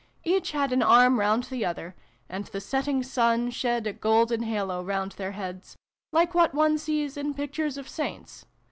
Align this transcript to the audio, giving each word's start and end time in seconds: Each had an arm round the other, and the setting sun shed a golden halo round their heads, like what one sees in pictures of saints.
Each 0.23 0.51
had 0.53 0.73
an 0.73 0.81
arm 0.81 1.19
round 1.19 1.43
the 1.43 1.63
other, 1.63 1.93
and 2.27 2.45
the 2.45 2.59
setting 2.59 3.03
sun 3.03 3.51
shed 3.51 3.85
a 3.85 3.93
golden 3.93 4.41
halo 4.41 4.81
round 4.83 5.11
their 5.11 5.33
heads, 5.33 5.77
like 6.11 6.33
what 6.33 6.55
one 6.55 6.79
sees 6.79 7.17
in 7.17 7.35
pictures 7.35 7.77
of 7.77 7.87
saints. 7.87 8.47